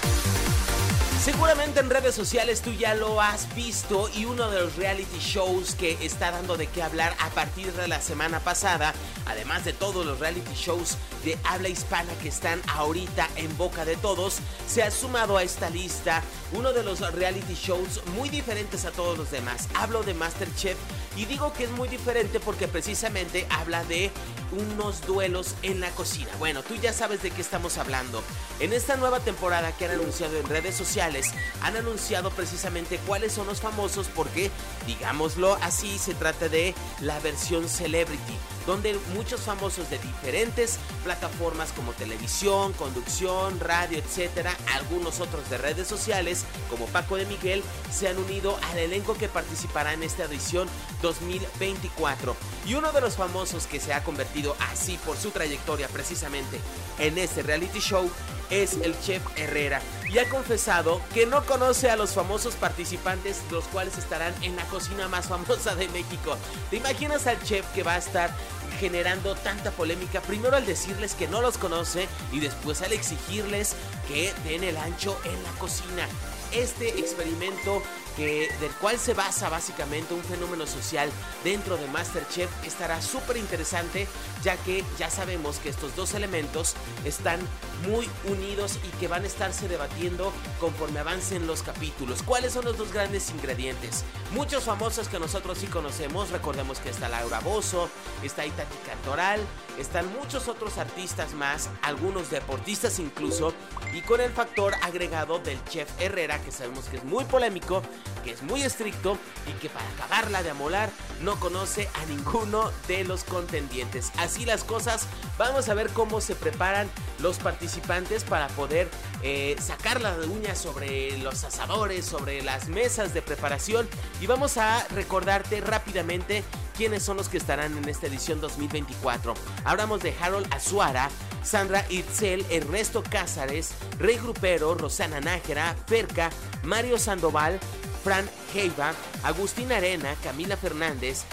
Seguramente 1.27 1.81
en 1.81 1.91
redes 1.91 2.15
sociales 2.15 2.63
tú 2.63 2.71
ya 2.73 2.95
lo 2.95 3.21
has 3.21 3.53
visto 3.57 4.09
y 4.15 4.27
uno 4.27 4.49
de 4.49 4.61
los 4.61 4.77
reality 4.77 5.19
shows 5.19 5.75
que 5.75 5.99
está 6.01 6.31
dando 6.31 6.57
de 6.57 6.69
qué 6.69 6.85
hablar 6.85 7.17
a 7.19 7.31
partir 7.31 7.73
de 7.73 7.89
la 7.89 8.01
semana 8.01 8.39
pasada, 8.39 8.95
además 9.27 9.65
de 9.65 9.73
todos 9.73 10.07
los 10.07 10.21
reality 10.21 10.55
shows 10.55 10.97
de 11.25 11.37
habla 11.43 11.69
hispana 11.69 12.13
que 12.23 12.29
están 12.29 12.63
ahorita 12.69 13.29
en 13.35 13.59
boca 13.59 13.85
de 13.85 13.97
todos, 13.97 14.39
se 14.69 14.85
ha 14.85 14.91
sumado 14.93 15.37
a 15.37 15.43
esta 15.43 15.69
lista 15.69 16.23
uno 16.53 16.73
de 16.73 16.85
los 16.85 17.01
reality 17.13 17.55
shows 17.55 18.07
muy 18.15 18.29
diferentes 18.29 18.85
a 18.85 18.93
todos 18.93 19.19
los 19.19 19.33
demás. 19.33 19.67
Hablo 19.75 20.05
de 20.05 20.15
Masterchef 20.15 20.77
Y 21.17 21.25
digo 21.25 21.53
que 21.55 21.65
es 21.65 21.71
muy 21.71 21.89
diferente 21.89 22.41
porque 22.41 22.69
precisamente 22.69 23.47
habla 23.51 23.85
de 23.85 24.11
unos 24.53 25.07
duelos 25.07 25.55
en 25.63 25.81
la 25.81 25.91
cocina. 25.91 26.31
Bueno, 26.39 26.63
tú 26.63 26.75
ya 26.77 26.93
sabes 26.93 27.23
de 27.23 27.31
qué 27.31 27.41
estamos 27.41 27.79
hablando. 27.79 28.23
En 28.61 28.73
esta 28.73 28.97
nueva 28.97 29.21
temporada 29.21 29.73
que 29.73 29.87
han 29.87 29.93
anunciado 29.93 30.39
en 30.39 30.47
redes 30.47 30.77
sociales, 30.77 31.33
han 31.63 31.77
anunciado 31.77 32.31
precisamente 32.31 32.99
cuáles 33.07 33.33
son 33.33 33.47
los 33.47 33.61
famosos 33.61 34.09
porque, 34.15 34.51
digámoslo 34.87 35.55
así, 35.63 35.99
se 35.99 36.15
trata 36.15 36.49
de 36.49 36.75
la 37.01 37.19
versión 37.21 37.69
celebrity 37.69 38.37
donde 38.67 38.99
muchos 39.15 39.41
famosos 39.41 39.89
de 39.91 39.99
diferentes 39.99 40.79
plataformas 41.05 41.73
como 41.73 41.93
televisión, 41.93 42.73
conducción, 42.73 43.61
radio, 43.61 43.99
etcétera, 43.99 44.57
algunos 44.75 45.21
otros 45.21 45.49
de 45.49 45.59
redes 45.59 45.87
sociales 45.87 46.45
como 46.69 46.87
Paco 46.87 47.17
de 47.17 47.27
Miguel 47.27 47.63
se 47.93 48.09
han 48.09 48.19
unido 48.19 48.59
al 48.71 48.79
elenco 48.79 49.17
que 49.17 49.29
participará 49.29 49.93
en 49.95 50.03
esta 50.03 50.25
edición 50.25 50.69
2024. 51.03 52.37
Y 52.67 52.75
uno 52.75 52.93
de 52.93 53.01
los 53.01 53.17
famosos 53.17 53.67
que 53.67 53.81
se 53.81 53.93
ha 53.93 54.03
convertido 54.03 54.57
así 54.71 54.99
por 55.05 55.17
su 55.17 55.31
trayectoria 55.31 55.89
precisamente 55.89 56.61
en 56.99 57.19
este 57.19 57.43
reality 57.43 57.79
show 57.79 58.11
es 58.51 58.75
el 58.75 58.99
chef 59.01 59.23
Herrera 59.37 59.81
y 60.13 60.19
ha 60.19 60.29
confesado 60.29 61.01
que 61.13 61.27
no 61.27 61.45
conoce 61.45 61.91
a 61.91 61.97
los 61.97 62.11
famosos 62.11 62.55
participantes 62.55 63.43
los 63.51 63.65
cuales 63.65 63.99
estarán 63.99 64.35
en 64.43 64.57
la 64.57 64.65
cocina 64.65 65.09
más 65.09 65.27
famosa 65.27 65.75
de 65.75 65.89
México. 65.89 66.37
¿Te 66.71 66.77
imaginas 66.77 67.27
al 67.27 67.43
chef 67.43 67.67
que 67.75 67.83
va 67.83 67.95
a 67.95 67.99
estar 67.99 68.31
generando 68.77 69.35
tanta 69.35 69.71
polémica? 69.71 70.21
Primero 70.21 70.57
al 70.57 70.67
decirles 70.67 71.15
que 71.15 71.29
no 71.29 71.41
los 71.41 71.59
conoce 71.59 72.09
y 72.33 72.41
después 72.41 72.83
al 72.83 72.93
exigirles 72.93 73.75
que 74.09 74.33
den 74.45 74.65
el 74.65 74.77
ancho 74.77 75.19
en 75.25 75.43
la 75.43 75.51
cocina. 75.59 76.07
Este 76.53 76.99
experimento 77.01 77.83
del 78.17 78.73
cual 78.81 78.99
se 78.99 79.15
basa 79.15 79.49
básicamente 79.49 80.15
un 80.15 80.23
fenómeno 80.23 80.67
social 80.67 81.11
dentro 81.45 81.77
de 81.77 81.87
Masterchef 81.89 82.51
estará 82.65 83.03
súper 83.03 83.37
interesante 83.37 84.09
ya 84.43 84.57
que 84.57 84.85
ya 84.99 85.11
sabemos 85.11 85.59
que 85.59 85.69
estos 85.69 85.95
dos 85.97 86.15
elementos 86.15 86.75
están 87.05 87.41
muy 87.87 88.09
unidos 88.25 88.79
y 88.85 88.89
que 88.99 89.09
van 89.09 89.25
a 89.25 89.27
estarse 89.27 89.69
debatiendo 89.69 90.33
conforme 90.61 91.01
avancen 91.01 91.47
los 91.47 91.63
capítulos. 91.63 92.23
¿Cuáles 92.23 92.53
son 92.53 92.65
los 92.65 92.79
dos 92.79 92.93
grandes 92.93 93.31
ingredientes? 93.31 94.05
Muchos 94.33 94.65
famosos 94.65 95.09
que 95.09 95.19
nosotros 95.19 95.59
sí 95.59 95.67
conocemos, 95.67 96.31
recordemos 96.31 96.79
que 96.79 96.91
está 96.91 97.09
Laura 97.09 97.41
Bozo, 97.41 97.91
está 98.23 98.47
Itati 98.47 98.77
Cantoral, 98.87 99.41
están 99.79 100.11
muchos 100.19 100.49
otros 100.49 100.79
artistas 100.79 101.35
más, 101.35 101.69
algunos 101.83 102.31
deportistas 102.31 102.99
incluso, 102.99 103.53
y 103.93 104.01
con 104.03 104.21
el 104.21 104.31
factor 104.31 104.75
agregado 104.83 105.39
del 105.39 105.63
chef 105.65 105.89
Herrera, 106.01 106.41
que 106.43 106.51
sabemos 106.51 106.87
que 106.87 106.97
es 106.97 107.05
muy 107.05 107.25
polémico, 107.25 107.83
que 108.25 108.33
es 108.33 108.43
muy 108.43 108.63
estricto 108.63 109.19
y 109.47 109.53
que 109.61 109.69
para 109.69 109.89
acabarla 109.91 110.43
de 110.43 110.51
amolar 110.51 110.91
no 111.23 111.39
conoce 111.41 111.89
a 111.95 112.05
ninguno 112.07 112.71
de 112.89 113.05
los 113.05 113.25
contendientes. 113.25 114.13
Así 114.19 114.45
las 114.45 114.65
cosas, 114.65 115.07
vamos 115.39 115.69
a 115.69 115.75
ver 115.75 115.91
cómo 115.91 116.21
se 116.21 116.35
preparan 116.35 116.91
los 117.21 117.39
participantes 117.39 118.25
para 118.25 118.49
poder 118.49 118.89
eh, 119.23 119.57
sacar 119.61 120.01
las 120.01 120.19
uñas 120.27 120.59
sobre 120.59 121.17
los 121.19 121.45
asadores, 121.45 122.05
sobre 122.05 122.43
las 122.43 122.69
mesas 122.69 123.15
de 123.15 123.23
preparación 123.23 123.89
y 124.21 124.27
vamos 124.27 124.57
a 124.57 124.87
recordarte 124.89 125.61
rápidamente 125.61 126.45
quiénes 126.77 127.03
son 127.03 127.17
los 127.17 127.29
que 127.29 127.39
estarán 127.39 127.77
en 127.77 127.89
esta 127.89 128.07
edición 128.07 128.41
2024. 128.41 129.35
Hablamos 129.65 130.03
de 130.03 130.15
Harold 130.21 130.53
Azuara, 130.53 131.09
Sandra 131.43 131.85
Itzel, 131.89 132.45
Ernesto 132.51 133.03
Cázares, 133.03 133.73
Rey 133.99 134.17
Grupero, 134.17 134.75
Rosana 134.75 135.21
Nájera, 135.21 135.75
Perca, 135.87 136.31
Mario 136.63 136.99
Sandoval, 136.99 137.59
Fran 138.07 138.31
Heiva, 138.55 138.95
Agustín 139.25 139.73
Arena, 139.73 140.15
Camila 140.23 140.57
Fernández, 140.57 141.25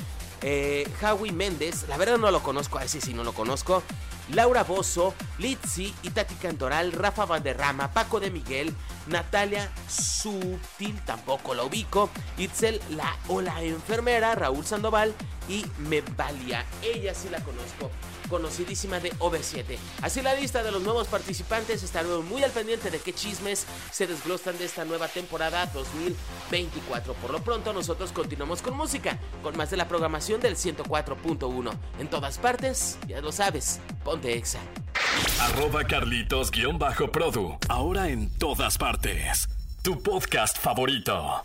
eh, 0.42 0.89
Howie 1.03 1.32
Méndez, 1.32 1.88
la 1.88 1.98
verdad 1.98 2.18
no 2.18 2.32
lo 2.32 2.42
conozco, 2.42 2.80
a 2.80 2.84
ese 2.84 3.00
sí 3.00 3.13
no 3.13 3.24
lo 3.24 3.34
conozco. 3.34 3.84
Laura 4.30 4.63
Bozo, 4.63 5.13
Litsi, 5.38 5.94
Itati 6.01 6.34
Cantoral, 6.34 6.92
Rafa 6.92 7.25
Valderrama, 7.25 7.94
Paco 7.94 8.20
de 8.20 8.32
Miguel, 8.32 8.74
Natalia 9.07 9.69
Sutil, 9.88 11.00
tampoco 11.05 11.53
la 11.53 11.63
ubico, 11.63 12.10
Itzel 12.38 12.81
la 12.91 13.15
o 13.27 13.41
la 13.41 13.62
enfermera, 13.63 14.36
Raúl 14.36 14.65
Sandoval 14.65 15.13
y 15.48 15.65
Mevalia, 15.79 16.65
ella 16.81 17.13
sí 17.13 17.29
la 17.29 17.39
conozco 17.39 17.89
conocidísima 18.33 19.00
de 19.00 19.12
OV7. 19.19 19.77
Así 20.01 20.24
la 20.24 20.33
lista 20.33 20.63
de 20.63 20.72
los 20.72 20.81
nuevos 20.81 21.07
participantes, 21.07 21.83
estaremos 21.83 22.25
muy 22.25 22.43
al 22.43 22.50
pendiente 22.50 22.89
de 22.89 23.00
qué 23.00 23.13
chismes 23.13 23.67
se 23.91 24.07
desglosan 24.07 24.57
de 24.57 24.65
esta 24.65 24.86
nueva 24.86 25.07
temporada 25.07 25.67
2024. 25.67 27.13
Por 27.13 27.31
lo 27.31 27.43
pronto 27.43 27.74
nosotros 27.74 28.12
continuamos 28.12 28.63
con 28.63 28.75
música, 28.75 29.19
con 29.43 29.55
más 29.55 29.69
de 29.69 29.77
la 29.77 29.88
programación 29.88 30.41
del 30.41 30.55
104.1. 30.55 31.74
En 32.00 32.10
todas 32.10 32.39
partes, 32.39 32.98
ya 33.07 33.22
lo 33.22 33.31
sabes, 33.31 33.79
ponte 34.03 34.36
exa. 34.36 34.60
Arroba 35.39 35.84
Carlitos-Produ, 35.84 37.58
ahora 37.70 38.10
en 38.10 38.29
todas 38.38 38.77
partes. 38.77 39.48
Tu 39.82 40.01
podcast 40.01 40.58
favorito. 40.58 41.43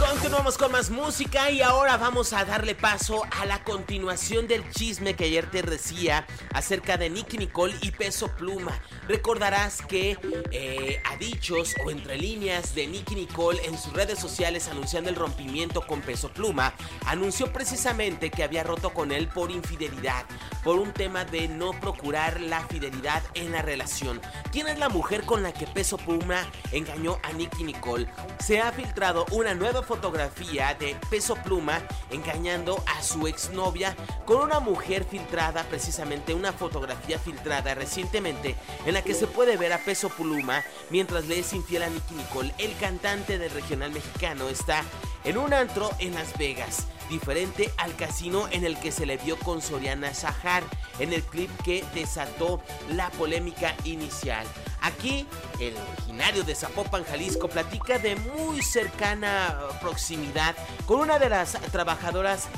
Continuamos 0.00 0.56
con 0.56 0.72
más 0.72 0.88
música 0.88 1.50
y 1.50 1.60
ahora 1.60 1.98
vamos 1.98 2.32
a 2.32 2.46
darle 2.46 2.74
paso 2.74 3.22
a 3.38 3.44
la 3.44 3.62
continuación 3.62 4.48
del 4.48 4.68
chisme 4.70 5.14
que 5.14 5.24
ayer 5.24 5.50
te 5.50 5.60
decía 5.60 6.26
acerca 6.54 6.96
de 6.96 7.10
Nicky 7.10 7.36
Nicole 7.36 7.76
y 7.82 7.90
Peso 7.90 8.28
Pluma. 8.28 8.80
Recordarás 9.06 9.82
que 9.82 10.16
eh, 10.52 11.02
a 11.04 11.16
dichos 11.16 11.74
o 11.84 11.90
entre 11.90 12.16
líneas 12.16 12.74
de 12.74 12.86
Nicky 12.86 13.14
Nicole 13.14 13.60
en 13.66 13.76
sus 13.76 13.92
redes 13.92 14.18
sociales 14.18 14.68
anunciando 14.68 15.10
el 15.10 15.16
rompimiento 15.16 15.86
con 15.86 16.00
Peso 16.00 16.32
Pluma, 16.32 16.72
anunció 17.04 17.52
precisamente 17.52 18.30
que 18.30 18.42
había 18.42 18.64
roto 18.64 18.94
con 18.94 19.12
él 19.12 19.28
por 19.28 19.50
infidelidad, 19.50 20.24
por 20.64 20.78
un 20.78 20.92
tema 20.92 21.26
de 21.26 21.46
no 21.48 21.78
procurar 21.78 22.40
la 22.40 22.66
fidelidad 22.68 23.22
en 23.34 23.52
la 23.52 23.60
relación. 23.60 24.20
¿Quién 24.50 24.66
es 24.66 24.78
la 24.78 24.88
mujer 24.88 25.24
con 25.24 25.42
la 25.42 25.52
que 25.52 25.66
Peso 25.66 25.98
Pluma 25.98 26.50
engañó 26.72 27.18
a 27.22 27.32
Nicky 27.32 27.64
Nicole? 27.64 28.08
Se 28.38 28.60
ha 28.60 28.72
filtrado 28.72 29.26
una 29.30 29.54
nueva 29.54 29.82
fotografía 29.90 30.76
de 30.78 30.94
Peso 31.10 31.34
Pluma 31.34 31.82
engañando 32.12 32.80
a 32.86 33.02
su 33.02 33.26
exnovia 33.26 33.96
con 34.24 34.40
una 34.40 34.60
mujer 34.60 35.04
filtrada, 35.04 35.64
precisamente 35.64 36.32
una 36.32 36.52
fotografía 36.52 37.18
filtrada 37.18 37.74
recientemente 37.74 38.54
en 38.86 38.94
la 38.94 39.02
que 39.02 39.14
se 39.14 39.26
puede 39.26 39.56
ver 39.56 39.72
a 39.72 39.78
Peso 39.78 40.08
Pluma 40.08 40.62
mientras 40.90 41.26
le 41.26 41.40
es 41.40 41.52
infiel 41.54 41.82
a 41.82 41.90
Nicky 41.90 42.14
Nicole. 42.14 42.54
El 42.58 42.76
cantante 42.76 43.36
del 43.36 43.50
regional 43.50 43.90
mexicano 43.90 44.48
está 44.48 44.84
en 45.24 45.36
un 45.36 45.52
antro 45.52 45.90
en 45.98 46.14
Las 46.14 46.38
Vegas, 46.38 46.86
diferente 47.08 47.72
al 47.76 47.96
casino 47.96 48.46
en 48.52 48.64
el 48.64 48.78
que 48.78 48.92
se 48.92 49.06
le 49.06 49.16
vio 49.16 49.36
con 49.40 49.60
Soriana 49.60 50.14
Sahar 50.14 50.62
en 51.00 51.12
el 51.12 51.24
clip 51.24 51.50
que 51.64 51.84
desató 51.94 52.62
la 52.90 53.10
polémica 53.10 53.74
inicial. 53.82 54.46
Aquí, 54.82 55.26
el 55.58 55.74
originario 55.76 56.42
de 56.44 56.54
Zapopan, 56.54 57.04
Jalisco, 57.04 57.48
platica 57.48 57.98
de 57.98 58.16
muy 58.16 58.62
cercana 58.62 59.58
proximidad 59.80 60.56
con 60.86 61.00
una 61.00 61.18
de 61.18 61.28
las 61.28 61.52
trabajadoras 61.70 62.48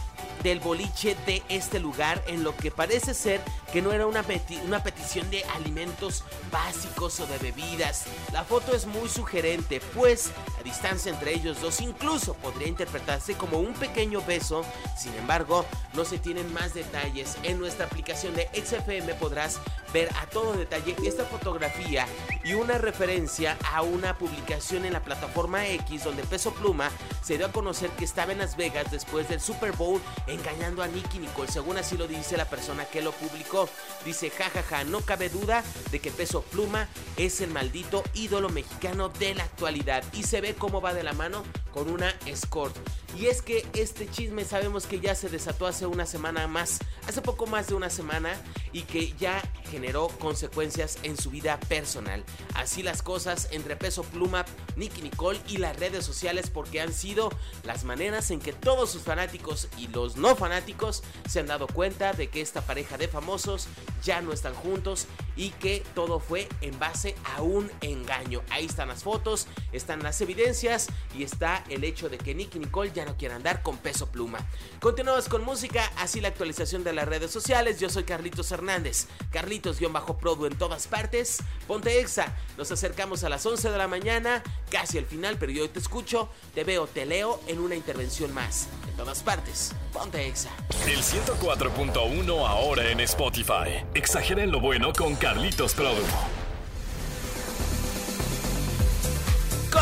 del 0.43 0.61
boliche 0.61 1.17
de 1.27 1.43
este 1.49 1.79
lugar 1.79 2.23
en 2.27 2.43
lo 2.43 2.57
que 2.57 2.71
parece 2.71 3.15
ser 3.15 3.41
que 3.73 3.81
no 3.81 3.93
era 3.93 4.07
una, 4.07 4.25
una 4.67 4.83
petición 4.83 5.31
de 5.31 5.45
alimentos 5.57 6.25
básicos 6.51 7.21
o 7.21 7.27
de 7.27 7.39
bebidas. 7.39 8.05
La 8.33 8.45
foto 8.45 8.75
es 8.75 8.87
muy 8.87 9.09
sugerente, 9.09 9.81
pues 9.95 10.31
la 10.57 10.63
distancia 10.63 11.13
entre 11.13 11.35
ellos 11.35 11.61
dos 11.61 11.81
incluso 11.81 12.35
podría 12.35 12.69
interpretarse 12.69 13.35
como 13.35 13.59
un 13.59 13.73
pequeño 13.75 14.21
beso. 14.23 14.65
Sin 14.99 15.15
embargo, 15.15 15.65
no 15.95 16.05
se 16.05 16.19
tienen 16.19 16.53
más 16.53 16.75
detalles. 16.75 17.37
En 17.43 17.59
nuestra 17.59 17.87
aplicación 17.87 18.35
de 18.35 18.49
XFM 18.53 19.15
podrás 19.15 19.61
ver 19.93 20.09
a 20.21 20.27
todo 20.27 20.55
detalle 20.55 20.97
esta 21.05 21.25
fotografía 21.25 22.07
y 22.45 22.55
una 22.55 22.79
referencia 22.79 23.59
a 23.73 23.83
una 23.83 24.17
publicación 24.19 24.85
en 24.85 24.93
la 24.93 25.03
plataforma 25.03 25.67
X 25.69 26.05
donde 26.05 26.25
Peso 26.25 26.53
Pluma 26.53 26.91
se 27.23 27.37
dio 27.37 27.47
a 27.47 27.53
conocer 27.53 27.91
que 27.91 28.05
estaba 28.05 28.33
en 28.33 28.39
Las 28.39 28.57
Vegas 28.57 28.91
después 28.91 29.29
del 29.29 29.41
Super 29.41 29.73
Bowl 29.73 30.01
engañando 30.27 30.83
a 30.83 30.89
Nicky 30.89 31.19
Nicole, 31.19 31.51
según 31.51 31.77
así 31.79 31.97
lo 31.97 32.07
dice 32.07 32.37
la 32.37 32.49
persona 32.49 32.85
que 32.85 33.03
lo 33.03 33.13
publicó. 33.13 33.69
Dice, 34.05 34.31
jajaja, 34.31 34.63
ja, 34.63 34.79
ja, 34.79 34.85
no 34.85 35.01
cabe 35.01 35.29
duda 35.29 35.63
de 35.91 36.01
que 36.01 36.11
Peso 36.11 36.43
Pluma 36.43 36.89
es 37.17 37.41
el 37.41 37.51
maldito 37.51 38.03
ídolo 38.15 38.49
mexicano 38.49 39.09
de 39.09 39.35
la 39.35 39.45
actualidad 39.45 40.05
y 40.13 40.25
se 40.25 40.41
ve 40.41 40.55
cómo 40.55 40.81
va 40.81 40.95
de 40.95 41.03
la 41.03 41.13
mano 41.13 41.43
con 41.73 41.91
una 41.91 42.11
escort. 42.27 42.77
Y 43.19 43.27
es 43.27 43.43
que 43.43 43.67
este 43.75 44.11
chisme 44.11 44.45
sabemos 44.45 44.87
que 44.87 45.01
ya 45.01 45.15
se 45.15 45.29
desató 45.29 45.67
hace 45.67 45.87
una 45.87 46.07
semana 46.07 46.47
más, 46.47 46.79
hace 47.07 47.21
poco 47.21 47.47
más 47.47 47.69
de 47.69 47.75
una 47.75 47.91
semana, 47.91 48.31
y 48.73 48.83
que 48.83 49.13
ya 49.19 49.43
generó 49.71 50.09
consecuencias 50.19 50.99
en 51.03 51.17
su 51.17 51.31
vida 51.31 51.59
personal. 51.61 52.25
Así 52.55 52.83
las 52.83 53.03
cosas 53.03 53.49
entre 53.53 53.77
Peso 53.77 54.03
Pluma, 54.03 54.45
Nicky 54.77 55.03
Nicole 55.03 55.41
y 55.49 55.59
las 55.59 55.79
redes 55.79 56.05
sociales 56.05 56.51
porque 56.51 56.81
han 56.81 56.93
sido 56.93 57.31
las 57.65 57.85
maneras 57.85 58.31
en 58.31 58.41
que 58.41 58.53
todos 58.53 58.91
sus 58.91 59.03
fanáticos 59.03 59.69
y 59.79 59.89
los 59.89 60.17
no 60.17 60.37
fanáticos 60.37 61.03
se 61.29 61.41
han 61.41 61.47
dado 61.47 61.67
cuenta 61.67 62.13
de 62.13 62.29
que 62.29 62.41
esta 62.41 62.63
pareja 62.63 62.99
de 62.99 63.09
famosos 63.09 63.69
ya 64.03 64.21
no 64.21 64.33
están 64.33 64.55
juntos 64.55 65.07
y 65.37 65.51
que 65.51 65.83
todo 65.95 66.21
fue 66.21 66.49
en 66.61 66.79
base 66.79 67.15
a 67.37 67.43
un 67.43 67.71
engaño. 67.81 68.43
Ahí 68.51 68.67
están 68.67 68.89
las 68.89 69.03
fotos, 69.03 69.47
están 69.73 70.03
las 70.03 70.21
evidencias 70.21 70.89
y 71.17 71.23
está 71.23 71.65
el 71.69 71.85
hecho 71.85 72.09
de 72.09 72.19
que 72.19 72.35
Nicky 72.35 72.59
Nicole 72.59 72.93
ya 72.93 73.05
no 73.05 73.17
quiera 73.17 73.37
andar 73.37 73.63
con 73.63 73.79
peso 73.79 74.07
pluma. 74.11 74.39
Continuamos 74.81 75.29
con 75.29 75.45
música, 75.45 75.91
así 75.97 76.21
la 76.21 76.29
actualización 76.29 76.85
de 76.85 76.93
las 76.93 77.09
redes 77.09 77.31
sociales. 77.31 77.81
Yo 77.81 77.89
soy 77.89 78.05
Carlitos 78.05 78.51
Hernández, 78.53 79.07
Carlitos-Produ 79.33 80.47
en 80.47 80.59
todas 80.59 80.87
partes. 80.87 81.39
Ponte 81.67 82.01
Exa, 82.01 82.37
nos 82.57 82.71
acercamos 82.73 83.25
a 83.25 83.29
las 83.29 83.45
11 83.45 83.71
de 83.71 83.79
la 83.79 83.89
mañana, 83.89 84.43
casi 84.73 84.97
al 84.97 85.05
final, 85.05 85.37
pero 85.39 85.53
yo 85.53 85.69
te 85.69 85.79
escucho, 85.79 86.31
te 86.55 86.65
veo, 86.65 86.87
te 86.87 87.05
leo 87.05 87.41
en 87.47 87.61
una 87.61 87.75
intervención 87.77 88.33
más. 88.33 88.69
En 88.89 88.97
todas 88.97 89.23
partes, 89.23 89.75
ponte 89.93 90.27
Exa. 90.27 90.51
El 90.87 91.03
104.1 91.03 92.49
ahora 92.49 92.91
en 92.91 93.01
Spotify. 93.01 93.85
Exageren 93.95 94.51
lo 94.51 94.61
bueno 94.61 94.95
con 94.95 95.15
Carlitos 95.15 95.75
Produ. 95.75 96.03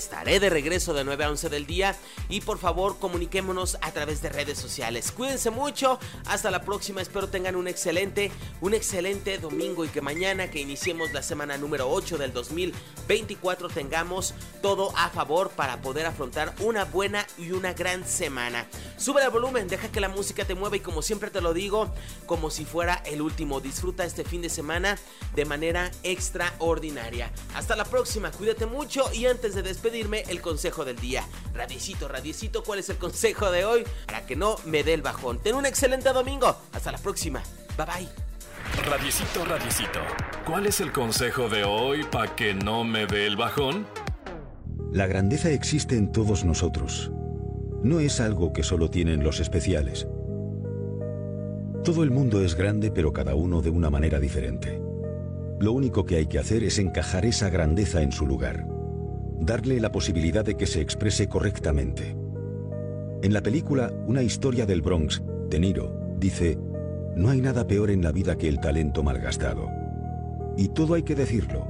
Estaré 0.00 0.40
de 0.40 0.48
regreso 0.48 0.94
de 0.94 1.04
9 1.04 1.24
a 1.24 1.30
11 1.30 1.50
del 1.50 1.66
día 1.66 1.94
y 2.30 2.40
por 2.40 2.56
favor 2.56 2.98
comuniquémonos 2.98 3.76
a 3.82 3.92
través 3.92 4.22
de 4.22 4.30
redes 4.30 4.56
sociales. 4.58 5.12
Cuídense 5.12 5.50
mucho, 5.50 5.98
hasta 6.24 6.50
la 6.50 6.62
próxima, 6.62 7.02
espero 7.02 7.28
tengan 7.28 7.54
un 7.54 7.68
excelente, 7.68 8.32
un 8.62 8.72
excelente 8.72 9.36
domingo 9.36 9.84
y 9.84 9.88
que 9.88 10.00
mañana 10.00 10.50
que 10.50 10.58
iniciemos 10.58 11.12
la 11.12 11.22
semana 11.22 11.58
número 11.58 11.90
8 11.90 12.16
del 12.16 12.32
2024 12.32 13.68
tengamos 13.68 14.32
todo 14.62 14.90
a 14.96 15.10
favor 15.10 15.50
para 15.50 15.82
poder 15.82 16.06
afrontar 16.06 16.54
una 16.60 16.86
buena 16.86 17.26
y 17.36 17.52
una 17.52 17.74
gran 17.74 18.06
semana. 18.06 18.66
Sube 19.00 19.24
el 19.24 19.30
volumen, 19.30 19.66
deja 19.66 19.90
que 19.90 20.00
la 20.00 20.08
música 20.08 20.44
te 20.44 20.54
mueva 20.54 20.76
y 20.76 20.80
como 20.80 21.02
siempre 21.02 21.30
te 21.30 21.40
lo 21.40 21.52
digo, 21.52 21.92
como 22.26 22.50
si 22.50 22.64
fuera 22.64 23.02
el 23.06 23.22
último, 23.22 23.60
disfruta 23.60 24.04
este 24.04 24.24
fin 24.24 24.42
de 24.42 24.50
semana 24.50 24.98
de 25.34 25.44
manera 25.44 25.90
extraordinaria. 26.02 27.32
Hasta 27.54 27.74
la 27.74 27.84
próxima, 27.84 28.30
cuídate 28.30 28.66
mucho 28.66 29.12
y 29.12 29.26
antes 29.26 29.54
de 29.54 29.62
despedirme 29.62 29.80
pedirme 29.90 30.22
el 30.28 30.40
consejo 30.40 30.84
del 30.84 30.96
día. 30.96 31.24
Radiecito, 31.54 32.06
radiecito, 32.06 32.62
¿cuál 32.62 32.78
es 32.78 32.88
el 32.90 32.96
consejo 32.96 33.50
de 33.50 33.64
hoy? 33.64 33.84
Para 34.06 34.24
que 34.24 34.36
no 34.36 34.56
me 34.66 34.84
dé 34.84 34.94
el 34.94 35.02
bajón. 35.02 35.40
Ten 35.40 35.56
un 35.56 35.66
excelente 35.66 36.12
domingo. 36.12 36.56
Hasta 36.72 36.92
la 36.92 36.98
próxima. 36.98 37.42
Bye 37.76 37.86
bye. 37.86 38.08
Radiecito, 38.88 39.44
radiecito, 39.44 40.00
¿cuál 40.46 40.66
es 40.66 40.80
el 40.80 40.92
consejo 40.92 41.48
de 41.48 41.64
hoy 41.64 42.04
para 42.04 42.36
que 42.36 42.54
no 42.54 42.84
me 42.84 43.06
dé 43.06 43.26
el 43.26 43.36
bajón? 43.36 43.86
La 44.92 45.06
grandeza 45.06 45.50
existe 45.50 45.96
en 45.96 46.12
todos 46.12 46.44
nosotros. 46.44 47.10
No 47.82 48.00
es 48.00 48.20
algo 48.20 48.52
que 48.52 48.62
solo 48.62 48.90
tienen 48.90 49.22
los 49.22 49.40
especiales. 49.40 50.06
Todo 51.84 52.02
el 52.02 52.10
mundo 52.10 52.42
es 52.42 52.54
grande, 52.54 52.90
pero 52.90 53.12
cada 53.12 53.34
uno 53.34 53.62
de 53.62 53.70
una 53.70 53.90
manera 53.90 54.20
diferente. 54.20 54.80
Lo 55.58 55.72
único 55.72 56.04
que 56.04 56.16
hay 56.16 56.26
que 56.26 56.38
hacer 56.38 56.64
es 56.64 56.78
encajar 56.78 57.24
esa 57.24 57.50
grandeza 57.50 58.02
en 58.02 58.12
su 58.12 58.26
lugar 58.26 58.66
darle 59.40 59.80
la 59.80 59.90
posibilidad 59.90 60.44
de 60.44 60.56
que 60.56 60.66
se 60.66 60.80
exprese 60.80 61.28
correctamente. 61.28 62.14
En 63.22 63.32
la 63.32 63.42
película 63.42 63.92
Una 64.06 64.22
historia 64.22 64.66
del 64.66 64.82
Bronx, 64.82 65.22
De 65.48 65.58
Niro 65.58 66.14
dice, 66.18 66.58
no 67.16 67.30
hay 67.30 67.40
nada 67.40 67.66
peor 67.66 67.90
en 67.90 68.02
la 68.02 68.12
vida 68.12 68.36
que 68.36 68.48
el 68.48 68.60
talento 68.60 69.02
malgastado. 69.02 69.68
Y 70.56 70.68
todo 70.68 70.94
hay 70.94 71.02
que 71.02 71.14
decirlo, 71.14 71.66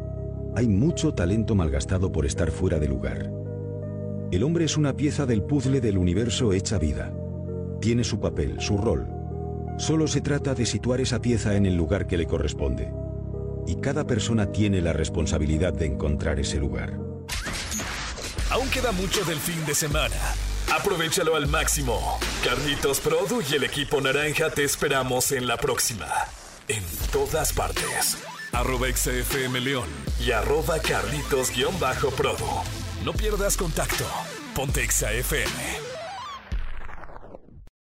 hay 0.56 0.66
mucho 0.66 1.14
talento 1.14 1.54
malgastado 1.54 2.10
por 2.10 2.26
estar 2.26 2.50
fuera 2.50 2.78
de 2.80 2.88
lugar. 2.88 3.30
El 4.30 4.44
hombre 4.44 4.64
es 4.64 4.76
una 4.76 4.96
pieza 4.96 5.26
del 5.26 5.42
puzzle 5.42 5.80
del 5.80 5.98
universo 5.98 6.52
hecha 6.52 6.78
vida. 6.78 7.12
Tiene 7.80 8.04
su 8.04 8.20
papel, 8.20 8.60
su 8.60 8.78
rol. 8.78 9.08
Solo 9.76 10.06
se 10.06 10.20
trata 10.20 10.54
de 10.54 10.66
situar 10.66 11.00
esa 11.00 11.20
pieza 11.20 11.56
en 11.56 11.66
el 11.66 11.74
lugar 11.74 12.06
que 12.06 12.16
le 12.16 12.26
corresponde. 12.26 12.92
Y 13.66 13.80
cada 13.80 14.06
persona 14.06 14.52
tiene 14.52 14.82
la 14.82 14.92
responsabilidad 14.92 15.72
de 15.72 15.86
encontrar 15.86 16.38
ese 16.38 16.58
lugar. 16.58 16.96
Aún 18.50 18.70
queda 18.70 18.92
mucho 18.92 19.24
del 19.24 19.38
fin 19.38 19.66
de 19.66 19.74
semana. 19.74 20.14
Aprovechalo 20.72 21.34
al 21.34 21.48
máximo. 21.48 22.20
Carlitos 22.44 23.00
Produ 23.00 23.42
y 23.50 23.56
el 23.56 23.64
equipo 23.64 24.00
naranja 24.00 24.50
te 24.50 24.62
esperamos 24.62 25.32
en 25.32 25.48
la 25.48 25.56
próxima. 25.56 26.06
En 26.68 26.84
todas 27.10 27.52
partes. 27.52 28.16
Arroba 28.52 28.86
XFM 28.94 29.60
León 29.60 29.88
y 30.24 30.30
arroba 30.30 30.78
Carlitos-Produ. 30.78 32.89
No 33.04 33.12
pierdas 33.14 33.56
contacto. 33.56 34.04
Ponte 34.54 34.86
XFM. 34.86 35.89